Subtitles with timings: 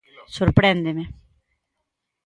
[0.35, 1.03] Sorpréndeme.